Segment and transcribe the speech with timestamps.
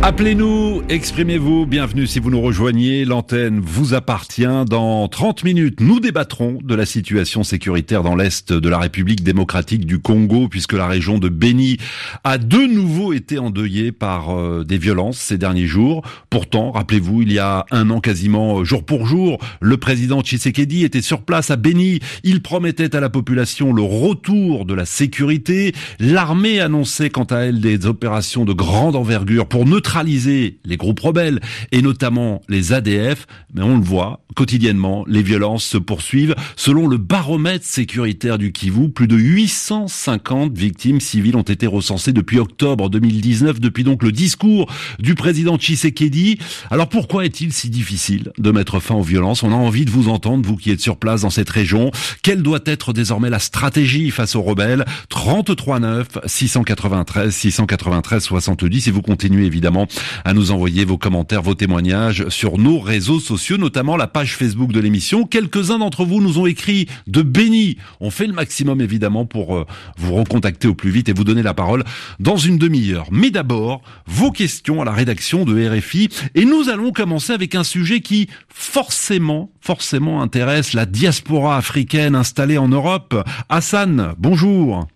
[0.00, 4.46] Appelez-nous, exprimez-vous, bienvenue si vous nous rejoignez, l'antenne vous appartient.
[4.70, 9.86] Dans 30 minutes, nous débattrons de la situation sécuritaire dans l'Est de la République démocratique
[9.86, 11.78] du Congo, puisque la région de Beni
[12.22, 16.02] a de nouveau été endeuillée par euh, des violences ces derniers jours.
[16.30, 20.84] Pourtant, rappelez-vous, il y a un an quasiment, euh, jour pour jour, le président Tshisekedi
[20.84, 21.98] était sur place à Beni.
[22.22, 25.74] Il promettait à la population le retour de la sécurité.
[25.98, 31.00] L'armée annonçait quant à elle des opérations de grande envergure pour neutraliser neutraliser les groupes
[31.00, 31.40] rebelles
[31.72, 36.36] et notamment les ADF, mais on le voit quotidiennement, les violences se poursuivent.
[36.54, 42.38] Selon le baromètre sécuritaire du Kivu, plus de 850 victimes civiles ont été recensées depuis
[42.38, 44.70] octobre 2019, depuis donc le discours
[45.00, 46.38] du président Tshisekedi.
[46.70, 49.42] Alors pourquoi est-il si difficile de mettre fin aux violences?
[49.42, 51.90] On a envie de vous entendre, vous qui êtes sur place dans cette région.
[52.22, 54.84] Quelle doit être désormais la stratégie face aux rebelles?
[55.08, 59.77] 33 9 693 693 70 et vous continuez évidemment
[60.24, 64.72] à nous envoyer vos commentaires, vos témoignages sur nos réseaux sociaux, notamment la page Facebook
[64.72, 65.24] de l'émission.
[65.24, 67.76] Quelques-uns d'entre vous nous ont écrit de béni.
[68.00, 71.42] On fait le maximum évidemment pour euh, vous recontacter au plus vite et vous donner
[71.42, 71.84] la parole
[72.18, 73.06] dans une demi-heure.
[73.10, 77.64] Mais d'abord, vos questions à la rédaction de RFI et nous allons commencer avec un
[77.64, 83.14] sujet qui forcément, forcément intéresse la diaspora africaine installée en Europe.
[83.48, 84.88] Hassan, bonjour.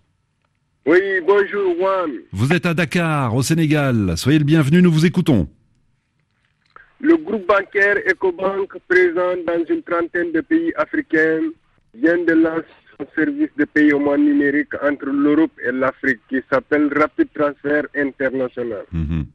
[0.85, 2.11] Oui, bonjour Juan.
[2.33, 4.17] Vous êtes à Dakar, au Sénégal.
[4.17, 5.47] Soyez le bienvenu, nous vous écoutons.
[6.99, 11.39] Le groupe bancaire EcoBank, présent dans une trentaine de pays africains,
[11.93, 12.65] vient de lancer
[12.99, 18.83] un service de paiement numérique entre l'Europe et l'Afrique qui s'appelle Rapid Transfer International.
[18.91, 19.25] Mhm.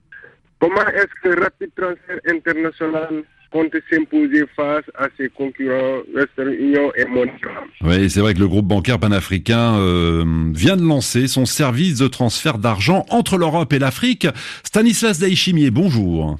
[0.61, 7.05] Comment est-ce que Rapid Transfer International compte s'imposer face à ses concurrents Western Union et
[7.07, 7.65] MoneyGram.
[7.83, 12.09] Oui, c'est vrai que le groupe bancaire panafricain euh, vient de lancer son service de
[12.09, 14.27] transfert d'argent entre l'Europe et l'Afrique.
[14.65, 16.39] Stanislas Daïchimier, bonjour.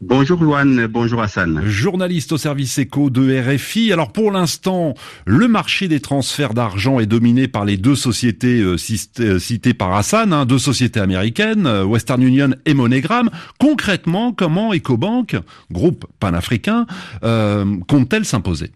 [0.00, 1.62] Bonjour Luan, bonjour Hassan.
[1.64, 3.92] Journaliste au service éco de RFI.
[3.92, 8.76] Alors pour l'instant, le marché des transferts d'argent est dominé par les deux sociétés euh,
[9.20, 13.30] euh, citées par Hassan, hein, deux sociétés américaines, euh, Western Union et MoneyGram.
[13.58, 15.36] Concrètement, comment EcoBank,
[15.70, 16.86] groupe panafricain,
[17.22, 18.70] compte-t-elle s'imposer?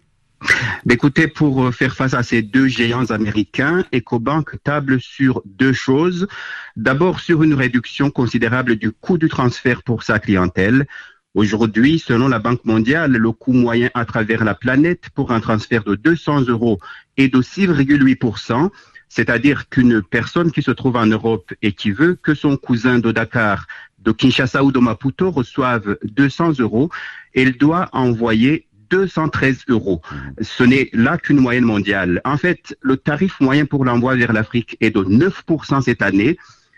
[0.89, 6.27] Écoutez, pour faire face à ces deux géants américains, EcoBank table sur deux choses.
[6.75, 10.87] D'abord, sur une réduction considérable du coût du transfert pour sa clientèle.
[11.35, 15.83] Aujourd'hui, selon la Banque mondiale, le coût moyen à travers la planète pour un transfert
[15.83, 16.79] de 200 euros
[17.17, 18.71] est de 6,8%,
[19.09, 23.11] c'est-à-dire qu'une personne qui se trouve en Europe et qui veut que son cousin de
[23.11, 23.67] Dakar,
[23.99, 26.89] de Kinshasa ou de Maputo reçoive 200 euros,
[27.35, 30.01] elle doit envoyer 213 euros.
[30.41, 32.21] Ce n'est là qu'une moyenne mondiale.
[32.25, 36.37] En fait, le tarif moyen pour l'envoi vers l'Afrique est de 9% cette année,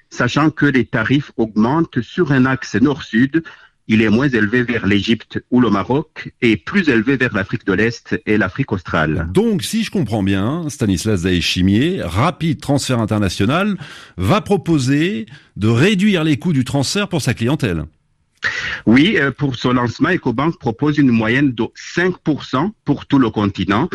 [0.09, 3.43] sachant que les tarifs augmentent sur un axe nord-sud.
[3.87, 7.73] Il est moins élevé vers l'Égypte ou le Maroc et plus élevé vers l'Afrique de
[7.73, 9.27] l'Est et l'Afrique australe.
[9.33, 13.77] Donc, si je comprends bien, Stanislas Daéchimier, Rapide Transfert International
[14.17, 15.25] va proposer
[15.57, 17.85] de réduire les coûts du transfert pour sa clientèle.
[18.85, 23.89] Oui, euh, pour son lancement, EcoBank propose une moyenne de 5% pour tout le continent,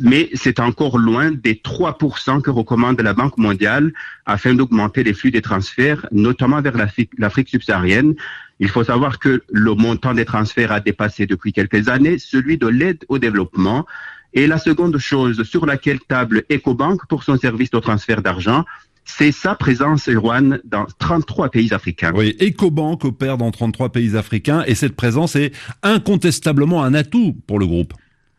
[0.00, 3.92] mais c'est encore loin des 3% que recommande la Banque mondiale
[4.26, 6.76] afin d'augmenter les flux des transferts, notamment vers
[7.18, 8.14] l'Afrique subsaharienne.
[8.60, 12.68] Il faut savoir que le montant des transferts a dépassé depuis quelques années celui de
[12.68, 13.86] l'aide au développement.
[14.34, 18.64] Et la seconde chose sur laquelle table EcoBank pour son service de transfert d'argent,
[19.04, 22.12] c'est sa présence, Erwan, dans 33 pays africains.
[22.14, 25.52] Oui, EcoBank opère dans 33 pays africains et cette présence est
[25.82, 27.94] incontestablement un atout pour le groupe.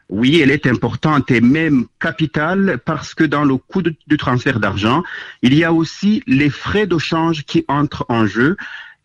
[0.09, 5.03] Oui, elle est importante et même capitale parce que dans le coût du transfert d'argent,
[5.41, 8.55] il y a aussi les frais de change qui entrent en jeu.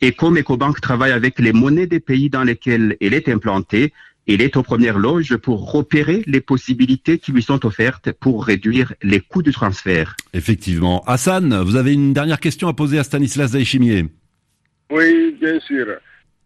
[0.00, 3.92] Et comme EcoBank travaille avec les monnaies des pays dans lesquels elle est implantée,
[4.28, 8.92] il est aux premières loges pour repérer les possibilités qui lui sont offertes pour réduire
[9.02, 10.14] les coûts du transfert.
[10.34, 11.02] Effectivement.
[11.06, 14.04] Hassan, vous avez une dernière question à poser à Stanislas Daïchimier.
[14.90, 15.86] Oui, bien sûr.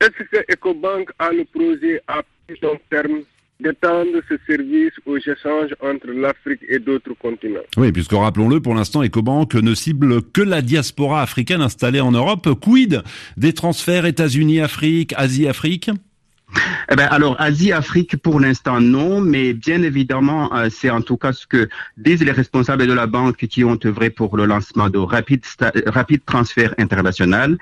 [0.01, 3.23] Est-ce que EcoBank a le projet à plus long terme
[3.61, 7.61] d'étendre ce service aux échanges entre l'Afrique et d'autres continents?
[7.77, 12.49] Oui, puisque rappelons-le, pour l'instant, EcoBank ne cible que la diaspora africaine installée en Europe.
[12.61, 13.03] Quid
[13.37, 15.91] des transferts États-Unis-Afrique, Asie-Afrique?
[16.91, 21.33] Eh ben, alors, Asie-Afrique, pour l'instant, non, mais bien évidemment, euh, c'est en tout cas
[21.33, 24.99] ce que disent les responsables de la banque qui ont œuvré pour le lancement de
[24.99, 25.45] Rapid,
[25.87, 27.57] Rapid Transfert International.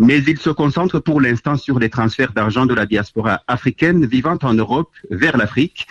[0.00, 4.38] mais il se concentre pour l'instant sur les transferts d'argent de la diaspora africaine vivant
[4.42, 5.86] en Europe vers l'Afrique.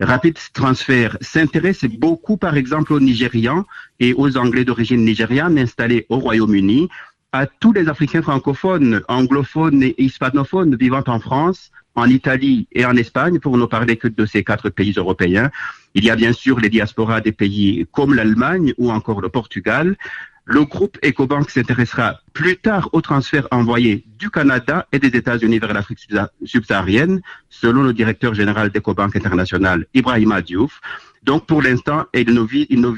[0.00, 3.64] Rapid Transfer s'intéresse beaucoup, par exemple, aux Nigérians
[3.98, 6.88] et aux Anglais d'origine nigériane installés au Royaume-Uni,
[7.32, 12.96] à tous les Africains francophones, anglophones et hispanophones vivant en France, en Italie et en
[12.96, 15.50] Espagne, pour ne parler que de ces quatre pays européens.
[15.94, 19.96] Il y a bien sûr les diasporas des pays comme l'Allemagne ou encore le Portugal.
[20.44, 25.74] Le groupe EcoBank s'intéressera plus tard aux transferts envoyés du Canada et des États-Unis vers
[25.74, 26.08] l'Afrique
[26.44, 30.80] subsaharienne, selon le directeur général d'EcoBank International, Ibrahim Diouf.
[31.22, 32.88] Donc, pour l'instant, il ne vise, il ne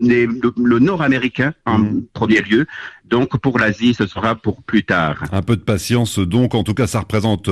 [0.00, 2.02] le le, nord-américain en mmh.
[2.12, 2.66] premier lieu.
[3.08, 5.24] Donc pour l'Asie, ce sera pour plus tard.
[5.32, 6.54] Un peu de patience donc.
[6.54, 7.48] En tout cas, ça représente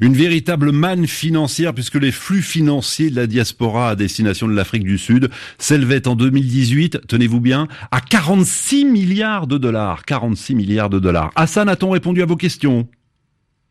[0.00, 4.84] une véritable manne financière puisque les flux financiers de la diaspora à destination de l'Afrique
[4.84, 10.04] du Sud s'élevaient en 2018, tenez-vous bien, à 46 milliards de dollars.
[10.04, 11.30] 46 milliards de dollars.
[11.36, 12.88] Hassan, a-t-on répondu à vos questions?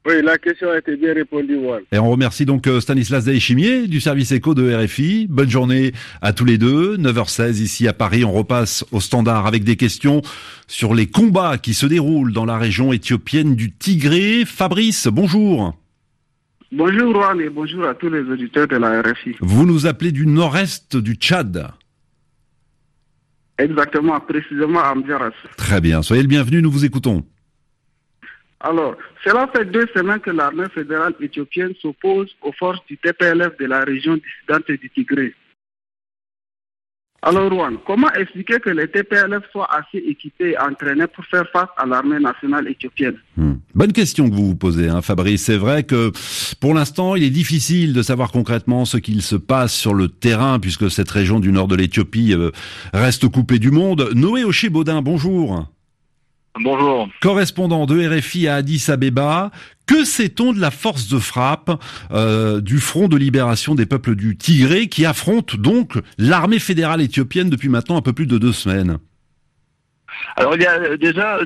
[0.05, 1.57] Oui, la question a été bien répondue,
[1.91, 5.25] Et on remercie donc euh, Stanislas Daïchimier du service éco de RFI.
[5.27, 6.95] Bonne journée à tous les deux.
[6.97, 8.23] 9h16 ici à Paris.
[8.23, 10.21] On repasse au standard avec des questions
[10.67, 14.45] sur les combats qui se déroulent dans la région éthiopienne du Tigré.
[14.45, 15.75] Fabrice, bonjour.
[16.71, 19.35] Bonjour Juan et bonjour à tous les auditeurs de la RFI.
[19.39, 21.71] Vous nous appelez du nord-est du Tchad.
[23.57, 25.31] Exactement, précisément à Mdiaras.
[25.57, 27.23] Très bien, soyez le bienvenu, nous vous écoutons.
[28.65, 33.65] Alors, cela fait deux semaines que l'armée fédérale éthiopienne s'oppose aux forces du TPLF de
[33.65, 35.35] la région dissidente du Tigré.
[37.21, 41.69] Alors, Rouen, comment expliquer que les TPLF soient assez équipés et entraînés pour faire face
[41.77, 43.17] à l'armée nationale éthiopienne?
[43.37, 43.53] Hmm.
[43.75, 45.43] Bonne question que vous vous posez, hein, Fabrice.
[45.43, 46.11] C'est vrai que
[46.59, 50.59] pour l'instant, il est difficile de savoir concrètement ce qu'il se passe sur le terrain,
[50.59, 52.49] puisque cette région du nord de l'Éthiopie euh,
[52.93, 54.09] reste coupée du monde.
[54.15, 55.67] Noé Oché-Baudin, bonjour.
[56.59, 57.09] Bonjour.
[57.21, 59.51] Correspondant de RFI à Addis Abeba,
[59.85, 61.71] que sait-on de la force de frappe
[62.11, 67.49] euh, du Front de libération des peuples du Tigré qui affronte donc l'armée fédérale éthiopienne
[67.49, 68.99] depuis maintenant un peu plus de deux semaines?
[70.35, 71.39] Alors il y a déjà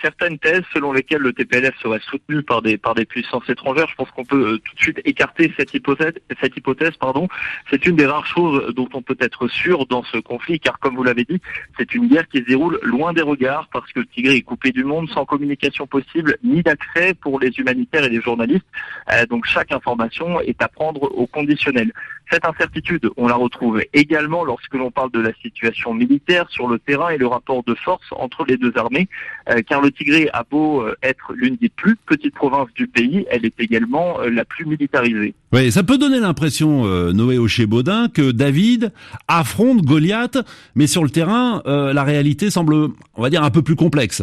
[0.00, 3.88] certaines thèses selon lesquelles le TPLF serait soutenu par des par des puissances étrangères.
[3.88, 6.14] Je pense qu'on peut euh, tout de suite écarter cette hypothèse.
[6.40, 7.28] Cette hypothèse, pardon.
[7.70, 10.96] C'est une des rares choses dont on peut être sûr dans ce conflit, car comme
[10.96, 11.40] vous l'avez dit,
[11.78, 14.70] c'est une guerre qui se déroule loin des regards, parce que le Tigré est coupé
[14.70, 18.66] du monde, sans communication possible, ni d'accès pour les humanitaires et les journalistes.
[19.12, 21.92] Euh, donc chaque information est à prendre au conditionnel.
[22.30, 26.78] Cette incertitude, on la retrouve également lorsque l'on parle de la situation militaire sur le
[26.78, 29.08] terrain et le rapport de force entre les deux armées,
[29.48, 33.26] euh, car le Tigré a beau euh, être l'une des plus petites provinces du pays,
[33.30, 35.34] elle est également euh, la plus militarisée.
[35.52, 38.92] Oui, ça peut donner l'impression, Noé Oché-Baudin, que David
[39.26, 40.38] affronte Goliath,
[40.76, 42.74] mais sur le terrain, la réalité semble,
[43.16, 44.22] on va dire, un peu plus complexe.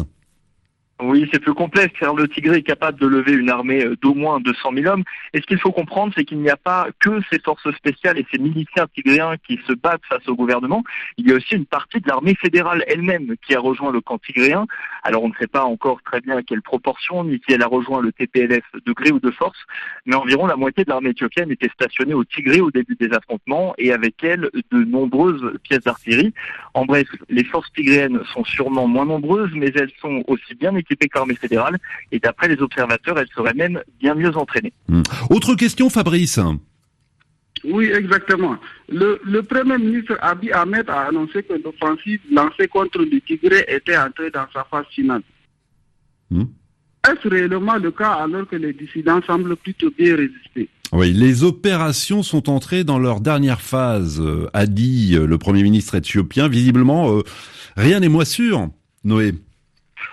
[1.00, 4.14] Oui, c'est plus complexe car le Tigré est capable de lever une armée euh, d'au
[4.14, 5.04] moins 200 000 hommes.
[5.32, 8.26] Et ce qu'il faut comprendre, c'est qu'il n'y a pas que ces forces spéciales et
[8.32, 10.82] ces miliciens tigréens qui se battent face au gouvernement.
[11.16, 14.18] Il y a aussi une partie de l'armée fédérale elle-même qui a rejoint le camp
[14.18, 14.66] tigréen.
[15.04, 17.68] Alors on ne sait pas encore très bien à quelle proportion, ni si elle a
[17.68, 19.58] rejoint le TPLF de gré ou de force,
[20.04, 23.72] mais environ la moitié de l'armée éthiopienne était stationnée au Tigré au début des affrontements
[23.78, 26.34] et avec elle de nombreuses pièces d'artillerie.
[26.74, 30.87] En bref, les forces tigréennes sont sûrement moins nombreuses, mais elles sont aussi bien équipées
[30.88, 31.78] équipée qu'armée fédérale.
[32.12, 34.72] Et d'après les observateurs, elle serait même bien mieux entraînée.
[34.88, 35.02] Hmm.
[35.30, 36.38] Autre question, Fabrice
[37.64, 38.56] oui, exactement.
[38.88, 44.30] Le, Premier ministre Abiy Ahmed a annoncé que l'offensive lancée contre le Tigré était entrée
[44.30, 45.22] dans sa phase finale.
[46.30, 46.44] Hmm.
[47.08, 50.68] Est-ce réellement le cas alors que les dissidents semblent plutôt bien résister?
[50.92, 55.62] Oui, les opérations sont entrées dans leur dernière phase, euh, a dit euh, le Premier
[55.62, 56.48] ministre éthiopien.
[56.48, 57.22] Visiblement, euh,
[57.76, 58.68] rien n'est moins sûr,
[59.04, 59.34] Noé.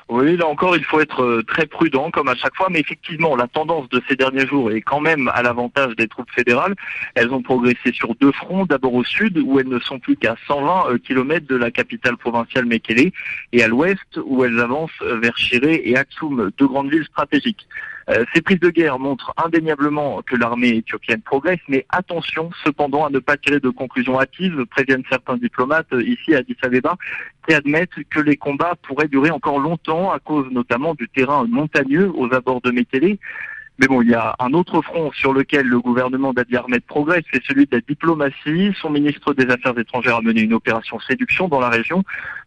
[0.10, 3.36] Oui, là encore, il faut être euh, très prudent, comme à chaque fois, mais effectivement,
[3.36, 6.75] la tendance de ces derniers jours est quand même à l'avantage des troupes fédérales.
[7.15, 10.36] Elles ont progressé sur deux fronts, d'abord au sud, où elles ne sont plus qu'à
[10.48, 13.12] 120 euh, km de la capitale provinciale Mekele,
[13.51, 17.68] et à l'ouest, où elles avancent vers Chiré et Aksum, deux grandes villes stratégiques.
[18.10, 23.10] Euh, ces prises de guerre montrent indéniablement que l'armée éthiopienne progresse, mais attention cependant à
[23.10, 26.98] ne pas tirer de conclusions hâtives, préviennent certains diplomates ici à Addis Abeba,
[27.48, 32.12] qui admettent que les combats pourraient durer encore longtemps à cause notamment du terrain montagneux
[32.16, 33.20] aux abords de Métélé.
[33.77, 37.24] Mais bon, il y a un autre front sur lequel le gouvernement d'Abiy Ahmed progresse,
[37.34, 38.74] c'est celui de la diplomatie.
[38.82, 42.03] Son ministre des Affaires étrangères a mené une opération séduction dans la région,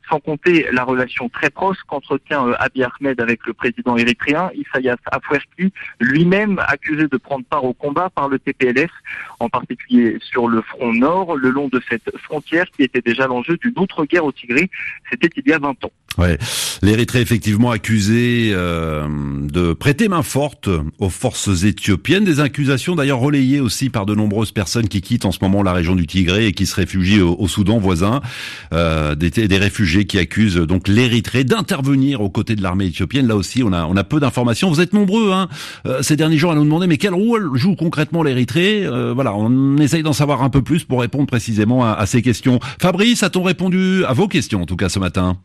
[0.09, 4.97] sans compter la relation très proche qu'entretient euh, Abiy Ahmed avec le président érythréen Isaias
[5.11, 8.91] Afwerki, lui-même accusé de prendre part au combat par le TPLF,
[9.39, 13.59] en particulier sur le front nord, le long de cette frontière qui était déjà l'enjeu
[13.59, 14.71] d'une autre guerre au Tigré.
[15.11, 15.93] C'était il y a 20 ans.
[16.17, 16.37] Ouais,
[16.83, 20.69] l'Érythrée effectivement accusé euh, de prêter main forte
[21.19, 25.39] forces éthiopiennes, des accusations d'ailleurs relayées aussi par de nombreuses personnes qui quittent en ce
[25.43, 28.21] moment la région du Tigré et qui se réfugient au, Soudan voisin,
[28.73, 33.27] euh, des, des, réfugiés qui accusent donc l'Érythrée d'intervenir aux côtés de l'armée éthiopienne.
[33.27, 34.71] Là aussi, on a on a peu d'informations.
[34.71, 35.49] Vous êtes nombreux hein,
[35.87, 38.87] euh, ces derniers jours à nous demander mais quel rôle joue concrètement l'Érythrée?
[38.87, 42.23] Euh, Voilà, on essaye d'en savoir un peu plus pour répondre précisément à, à ces
[42.23, 42.61] questions.
[42.81, 45.37] Fabrice, a-t-on répondu à vos questions en tout cas ce matin?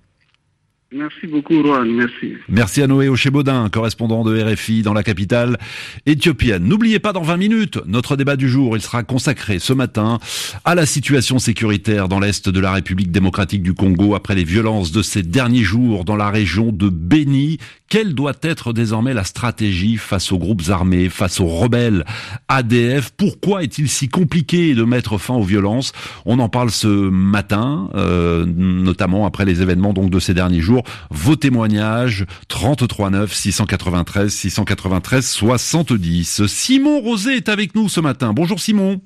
[0.93, 1.85] Merci beaucoup, Rohan.
[1.85, 2.33] Merci.
[2.49, 5.57] Merci à Noé Ochebodin, correspondant de RFI dans la capitale
[6.05, 6.63] éthiopienne.
[6.65, 10.19] N'oubliez pas, dans 20 minutes, notre débat du jour, il sera consacré ce matin
[10.65, 14.91] à la situation sécuritaire dans l'Est de la République démocratique du Congo après les violences
[14.91, 17.57] de ces derniers jours dans la région de Beni.
[17.93, 22.05] Quelle doit être désormais la stratégie face aux groupes armés, face aux rebelles
[22.47, 25.91] ADF Pourquoi est-il si compliqué de mettre fin aux violences?
[26.25, 30.81] On en parle ce matin, euh, notamment après les événements donc de ces derniers jours.
[31.11, 36.47] Vos témoignages 33 9 693 693 70.
[36.47, 38.33] Simon Rosé est avec nous ce matin.
[38.33, 39.01] Bonjour Simon.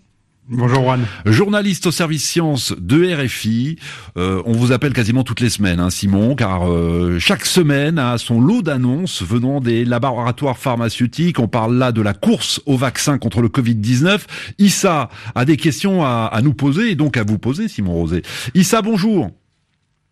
[0.49, 1.05] Bonjour Juan.
[1.25, 3.77] Journaliste au service sciences de RFI.
[4.15, 8.17] Euh, on vous appelle quasiment toutes les semaines, hein, Simon, car euh, chaque semaine a
[8.17, 11.39] son lot d'annonces venant des laboratoires pharmaceutiques.
[11.39, 14.25] On parle là de la course au vaccin contre le Covid-19.
[14.57, 18.21] Issa a des questions à, à, nous poser et donc à vous poser, Simon Rosé.
[18.53, 19.31] Issa, bonjour.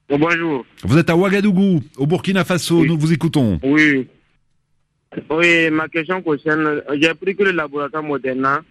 [0.10, 0.66] bonjour.
[0.84, 2.84] Vous êtes à Ouagadougou, au Burkina Faso.
[2.86, 3.58] Nous vous écoutons.
[3.64, 4.06] Oui.
[5.30, 6.82] Oui, ma question concerne.
[7.00, 8.62] J'ai appris que le laboratoire Moderna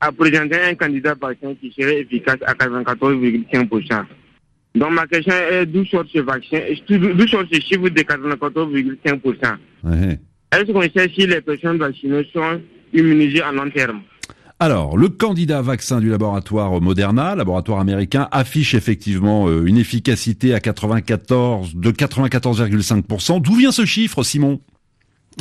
[0.00, 4.04] a présenté un candidat vaccin qui serait efficace à 94,5%.
[4.74, 9.56] Donc ma question est d'où sort ce vaccin, d'où sort ce chiffre de 94,5%
[10.52, 12.60] Est-ce qu'on sait si les personnes vaccinées sont
[12.92, 14.02] immunisées à long terme?
[14.58, 20.60] Alors, le candidat vaccin du laboratoire Moderna, laboratoire américain, affiche effectivement euh, une efficacité à
[20.60, 23.42] 94 de 94,5%.
[23.42, 24.60] D'où vient ce chiffre, Simon?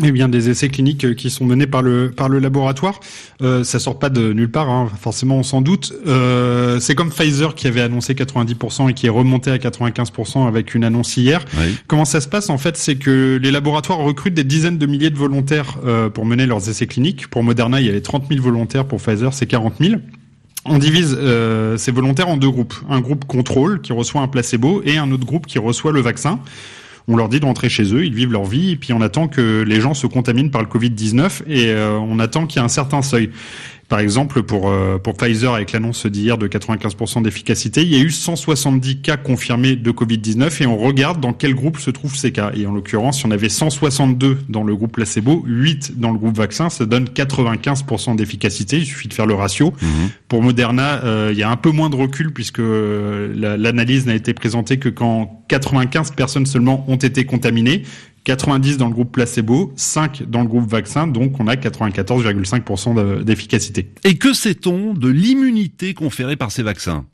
[0.03, 2.99] Eh bien, des essais cliniques euh, qui sont menés par le par le laboratoire,
[3.41, 5.93] euh, ça sort pas de nulle part, hein, forcément on s'en doute.
[6.05, 10.75] Euh, c'est comme Pfizer qui avait annoncé 90% et qui est remonté à 95% avec
[10.75, 11.45] une annonce hier.
[11.87, 15.11] Comment ça se passe en fait C'est que les laboratoires recrutent des dizaines de milliers
[15.11, 17.27] de volontaires euh, pour mener leurs essais cliniques.
[17.27, 18.85] Pour Moderna, il y avait 30 000 volontaires.
[18.85, 19.95] Pour Pfizer, c'est 40 000.
[20.65, 22.73] On divise euh, ces volontaires en deux groupes.
[22.89, 26.39] Un groupe contrôle qui reçoit un placebo et un autre groupe qui reçoit le vaccin
[27.07, 29.27] on leur dit de rentrer chez eux, ils vivent leur vie, et puis on attend
[29.27, 32.65] que les gens se contaminent par le Covid-19, et euh, on attend qu'il y ait
[32.65, 33.29] un certain seuil.
[33.88, 38.00] Par exemple, pour, euh, pour Pfizer, avec l'annonce d'hier de 95% d'efficacité, il y a
[38.00, 42.32] eu 170 cas confirmés de Covid-19 et on regarde dans quel groupe se trouvent ces
[42.32, 42.51] cas.
[42.56, 46.36] Et en l'occurrence, si on avait 162 dans le groupe placebo, 8 dans le groupe
[46.36, 48.77] vaccin, ça donne 95% d'efficacité.
[48.77, 49.72] Il suffit de faire le ratio.
[49.80, 49.89] Mhm.
[50.30, 54.15] Pour Moderna, euh, il y a un peu moins de recul puisque euh, l'analyse n'a
[54.15, 57.84] été présentée que quand 95 personnes seulement ont été contaminées.
[58.25, 63.91] 90 dans le groupe placebo, 5 dans le groupe vaccin, donc on a 94,5% d'efficacité.
[64.03, 67.05] Et que sait-on de l'immunité conférée par ces vaccins?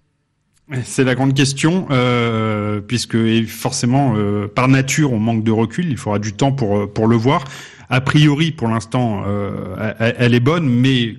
[0.83, 5.89] C'est la grande question, euh, puisque forcément, euh, par nature, on manque de recul.
[5.89, 7.43] Il faudra du temps pour pour le voir.
[7.89, 11.15] A priori, pour l'instant, euh, elle est bonne, mais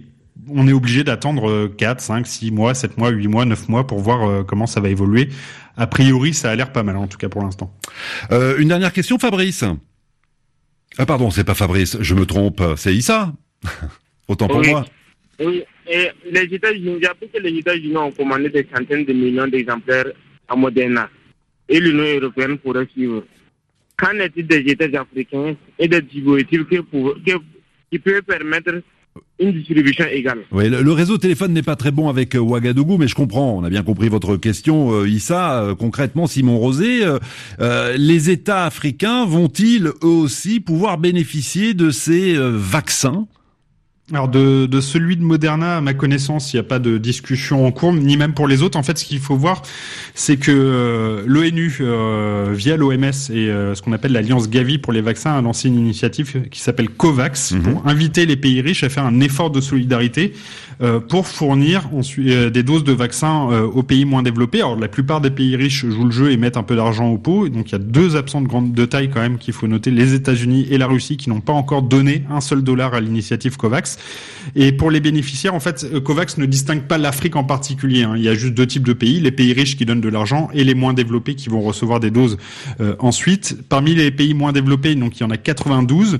[0.49, 4.01] on est obligé d'attendre 4, 5, 6 mois, 7 mois, 8 mois, 9 mois pour
[4.01, 5.29] voir euh, comment ça va évoluer.
[5.77, 7.75] A priori, ça a l'air pas mal, en tout cas pour l'instant.
[8.31, 9.65] Euh, une dernière question, Fabrice.
[10.99, 13.33] Ah pardon, c'est pas Fabrice, je me trompe, c'est Issa.
[14.29, 14.85] Autant pour moi.
[15.41, 19.47] Oui, et les États-Unis, j'ai appris que les États-Unis ont commandé des centaines de millions
[19.47, 20.13] d'exemplaires
[20.49, 21.09] à Moderna
[21.69, 23.25] et l'Union européenne pourrait suivre.
[23.97, 26.79] Qu'en est-il des États africains et des dispositifs qui,
[27.91, 28.83] qui peuvent permettre
[29.43, 33.71] le, réseau téléphone n'est pas très bon avec euh, Ouagadougou, mais je comprends, on a
[33.71, 35.63] bien compris votre question, euh, Issa.
[35.63, 37.01] Euh, concrètement, Simon Rosé,
[37.97, 43.27] les États africains vont-ils eux aussi pouvoir bénéficier de ces vaccins?
[44.13, 47.67] Alors de, de, celui de Moderna, à ma connaissance, il n'y a pas de discussion
[47.67, 48.79] en cours, ni même pour les autres.
[48.79, 49.63] En fait, ce qu'il faut voir,
[50.15, 54.93] c'est que euh, l'ONU, euh, via l'OMS et euh, ce qu'on appelle l'Alliance Gavi pour
[54.93, 57.63] les vaccins, a lancé une initiative qui s'appelle COVAX mhm.
[57.63, 60.35] pour inviter les pays riches à faire un effort de solidarité
[61.09, 64.59] pour fournir des doses de vaccins aux pays moins développés.
[64.59, 67.19] Alors la plupart des pays riches jouent le jeu et mettent un peu d'argent au
[67.19, 67.49] pot.
[67.49, 69.93] Donc il y a deux absents de grande de taille quand même qu'il faut noter
[69.93, 73.57] les États-Unis et la Russie qui n'ont pas encore donné un seul dollar à l'initiative
[73.57, 73.97] COVAX.
[74.57, 78.03] Et pour les bénéficiaires, en fait, euh, COVAX ne distingue pas l'Afrique en particulier.
[78.03, 78.15] Hein.
[78.17, 80.49] Il y a juste deux types de pays, les pays riches qui donnent de l'argent
[80.53, 82.39] et les moins développés qui vont recevoir des doses
[82.81, 83.57] euh, ensuite.
[83.69, 86.19] Parmi les pays moins développés, donc il y en a 92.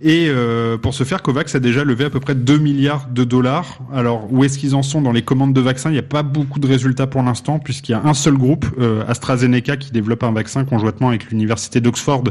[0.00, 3.24] Et euh, pour ce faire, Covax a déjà levé à peu près 2 milliards de
[3.24, 3.80] dollars.
[3.92, 5.90] Alors, où est-ce qu'ils en sont dans les commandes de vaccins?
[5.90, 8.64] Il n'y a pas beaucoup de résultats pour l'instant, puisqu'il y a un seul groupe,
[8.78, 12.24] euh, AstraZeneca, qui développe un vaccin conjointement avec l'université d'Oxford,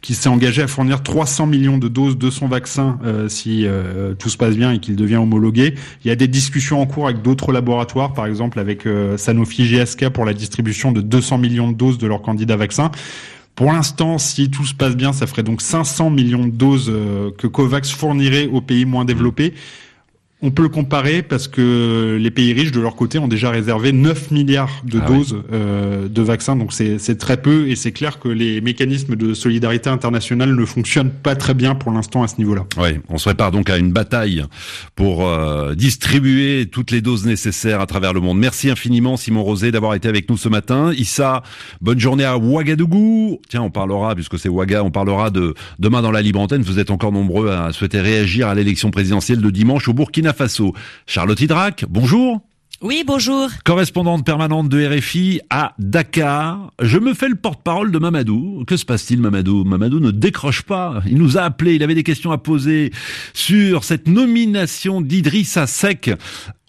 [0.00, 3.66] qui s'est engagé à fournir 300 millions de doses de son vaccin euh, si
[4.18, 5.74] tout se passe bien et qu'il devient homologué.
[6.04, 8.84] Il y a des discussions en cours avec d'autres laboratoires, par exemple avec
[9.16, 12.90] Sanofi GSK pour la distribution de 200 millions de doses de leur candidat vaccin.
[13.58, 17.32] Pour l'instant, si tout se passe bien, ça ferait donc 500 millions de doses euh,
[17.36, 19.52] que COVAX fournirait aux pays moins développés.
[20.40, 23.90] On peut le comparer parce que les pays riches, de leur côté, ont déjà réservé
[23.90, 26.54] 9 milliards de ah doses euh, de vaccins.
[26.54, 31.10] Donc c'est très peu et c'est clair que les mécanismes de solidarité internationale ne fonctionnent
[31.10, 32.66] pas très bien pour l'instant à ce niveau-là.
[32.76, 34.44] Oui, on se prépare donc à une bataille
[34.94, 38.38] pour euh, distribuer toutes les doses nécessaires à travers le monde.
[38.38, 40.92] Merci infiniment Simon Rosé d'avoir été avec nous ce matin.
[40.92, 41.42] Issa,
[41.80, 43.40] bonne journée à Ouagadougou.
[43.48, 46.62] Tiens, on parlera, puisque c'est Ouaga, on parlera de demain dans la libre antenne.
[46.62, 50.74] Vous êtes encore nombreux à souhaiter réagir à l'élection présidentielle de dimanche au Burkina Faso.
[51.06, 52.40] Charlotte Hydrac, bonjour.
[52.80, 53.50] Oui, bonjour.
[53.64, 56.72] Correspondante permanente de RFI à Dakar.
[56.80, 58.62] Je me fais le porte-parole de Mamadou.
[58.68, 59.64] Que se passe-t-il, Mamadou?
[59.64, 61.02] Mamadou ne décroche pas.
[61.04, 61.74] Il nous a appelé.
[61.74, 62.92] Il avait des questions à poser
[63.34, 66.12] sur cette nomination d'Idrissa Seck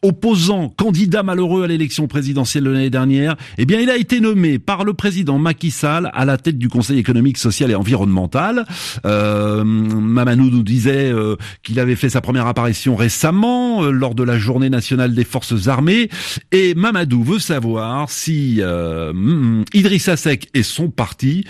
[0.02, 4.60] opposant, candidat malheureux à l'élection présidentielle de l'année dernière, eh bien, il a été nommé
[4.60, 8.66] par le président Macky Sall à la tête du Conseil économique, social et environnemental.
[9.06, 14.24] Euh, Mamanou nous disait euh, qu'il avait fait sa première apparition récemment euh, lors de
[14.24, 16.10] la Journée nationale des forces armées.
[16.52, 21.46] Et Mamadou veut savoir si euh, Idrissa Seck et son parti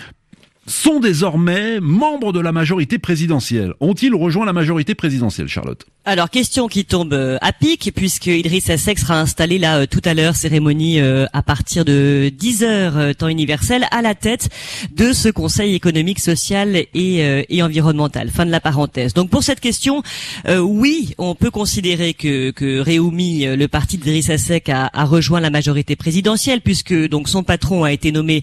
[0.66, 3.74] sont désormais membres de la majorité présidentielle.
[3.80, 5.86] Ont-ils rejoint la majorité présidentielle, Charlotte?
[6.10, 10.00] Alors question qui tombe euh, à pic puisque Idriss Seck sera installé là euh, tout
[10.04, 14.48] à l'heure cérémonie euh, à partir de 10 heures temps universel à la tête
[14.90, 18.28] de ce Conseil économique, social et, et environnemental.
[18.30, 19.14] Fin de la parenthèse.
[19.14, 20.02] Donc pour cette question,
[20.48, 25.50] oui, on peut considérer que que Réumi, le parti d'Idriss Seck a, a, rejoint la
[25.50, 28.42] majorité présidentielle puisque donc son patron a été nommé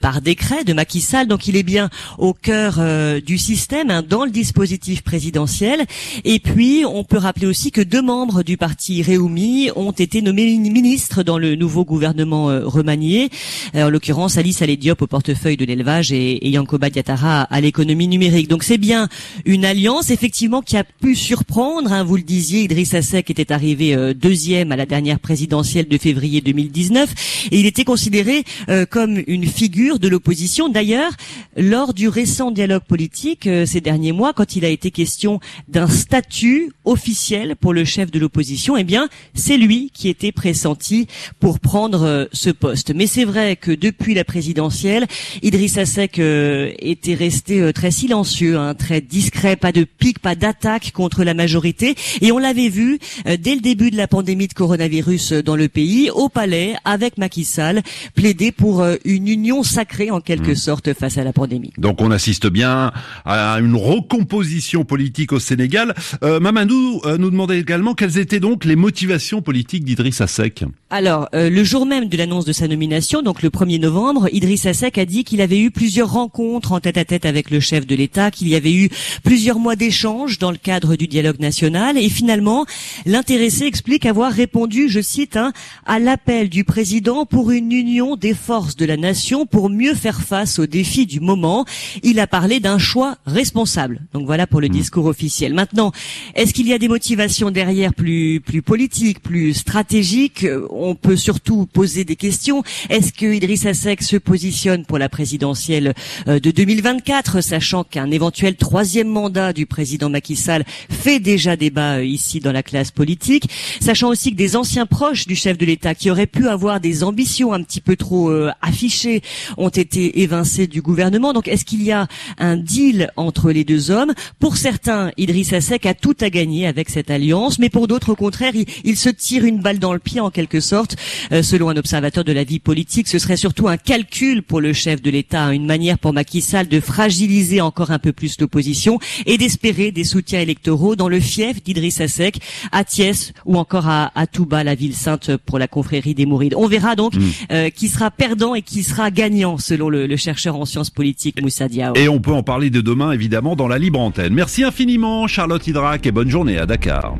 [0.00, 2.80] par décret de Macky Sall, donc il est bien au cœur
[3.22, 5.84] du système hein, dans le dispositif présidentiel.
[6.24, 10.56] Et puis on peut rappeler aussi que deux membres du parti Réumi ont été nommés
[10.56, 13.30] ministres dans le nouveau gouvernement euh, remanié.
[13.74, 18.48] Euh, en l'occurrence, Alice Alédiop au portefeuille de l'élevage et, Yankoba Diatara à l'économie numérique.
[18.48, 19.08] Donc c'est bien
[19.44, 21.92] une alliance effectivement qui a pu surprendre.
[21.92, 25.98] Hein, vous le disiez, Idriss Seck était arrivé euh, deuxième à la dernière présidentielle de
[25.98, 28.44] février 2019 et il était considéré
[28.90, 30.68] comme une figure de l'opposition.
[30.68, 31.12] D'ailleurs,
[31.56, 36.72] lors du récent dialogue politique ces derniers mois, quand il a été question d'un statut
[36.84, 41.06] officiel pour le chef de l'opposition, eh bien, c'est lui qui était pressenti
[41.38, 42.92] pour prendre euh, ce poste.
[42.94, 45.06] Mais c'est vrai que depuis la présidentielle,
[45.42, 50.34] Idrissa Seck euh, était resté euh, très silencieux, hein, très discret, pas de pic, pas
[50.34, 51.94] d'attaque contre la majorité.
[52.20, 56.10] Et on l'avait vu dès le début de la pandémie de coronavirus dans le pays,
[56.10, 57.82] au palais, avec Macky Sall,
[58.14, 60.56] plaider pour une union sacrée en quelque mmh.
[60.56, 61.72] sorte face à la pandémie.
[61.78, 62.92] Donc on assiste bien
[63.24, 65.94] à une recomposition politique au Sénégal.
[66.22, 66.40] Euh,
[66.72, 70.64] euh, nous demandait également quelles étaient donc les motivations politiques d'Idriss Seck.
[70.90, 74.70] Alors, euh, le jour même de l'annonce de sa nomination, donc le 1er novembre, Idriss
[74.72, 78.30] Seck a dit qu'il avait eu plusieurs rencontres en tête-à-tête avec le chef de l'État,
[78.30, 78.90] qu'il y avait eu
[79.22, 82.66] plusieurs mois d'échanges dans le cadre du dialogue national, et finalement,
[83.06, 85.52] l'intéressé explique avoir répondu, je cite, hein,
[85.86, 90.20] à l'appel du président pour une union des forces de la nation pour mieux faire
[90.20, 91.64] face aux défis du moment.
[92.02, 94.02] Il a parlé d'un choix responsable.
[94.12, 94.72] Donc voilà pour le mmh.
[94.72, 95.54] discours officiel.
[95.54, 95.92] Maintenant,
[96.34, 101.64] est-ce qu'il y a des motivations derrière plus plus politiques, plus stratégiques On peut surtout
[101.64, 102.62] poser des questions.
[102.90, 105.94] Est-ce que Idrissa Seck se positionne pour la présidentielle
[106.28, 111.96] euh, de 2024, sachant qu'un éventuel troisième mandat du président Macky Sall fait déjà débat
[111.96, 113.48] euh, ici dans la classe politique,
[113.80, 117.04] sachant aussi que des anciens proches du chef de l'État qui auraient pu avoir des
[117.04, 119.22] ambitions un petit peu trop euh, affichées
[119.56, 121.32] ont été évincés du gouvernement.
[121.32, 124.12] Donc est-ce qu'il y a un deal entre les deux hommes?
[124.38, 128.10] Pour certains, Idrissa Seck a tout à gagner gagner avec cette alliance, mais pour d'autres,
[128.10, 128.52] au contraire,
[128.84, 130.96] il, se tire une balle dans le pied en quelque sorte.
[131.32, 134.72] Euh, selon un observateur de la vie politique, ce serait surtout un calcul pour le
[134.72, 138.98] chef de l'État, une manière pour Macky Sall de fragiliser encore un peu plus l'opposition
[139.26, 142.40] et d'espérer des soutiens électoraux dans le fief d'Idriss Seck,
[142.72, 146.54] à Thiès ou encore à, à Touba, la ville sainte pour la confrérie des Mourides.
[146.56, 147.20] On verra donc mm.
[147.52, 151.40] euh, qui sera perdant et qui sera gagnant selon le, le chercheur en sciences politiques
[151.40, 151.94] Moussa Diao.
[151.94, 154.34] Et on peut en parler de demain évidemment dans la libre antenne.
[154.34, 157.16] Merci infiniment Charlotte Hydrac et bonne à Dakar.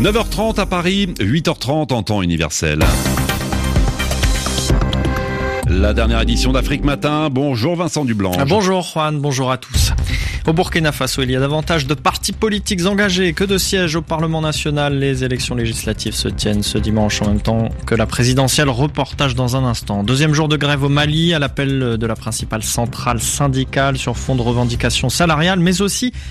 [0.00, 2.78] 9h30 à Paris, 8h30 en temps universel.
[5.68, 7.28] La dernière édition d'Afrique Matin.
[7.28, 8.32] Bonjour Vincent Dublanc.
[8.46, 9.92] Bonjour Juan, bonjour à tous.
[10.48, 14.00] Au Burkina Faso, il y a davantage de partis politiques engagés que de sièges au
[14.00, 14.98] Parlement national.
[14.98, 18.70] Les élections législatives se tiennent ce dimanche en même temps que la présidentielle.
[18.70, 20.02] Reportage dans un instant.
[20.02, 24.36] Deuxième jour de grève au Mali à l'appel de la principale centrale syndicale sur fond
[24.36, 26.14] de revendications salariales, mais aussi